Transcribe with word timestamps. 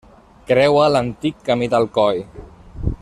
Creua 0.51 0.87
l'antic 0.93 1.45
camí 1.51 1.69
d'Alcoi. 1.75 2.25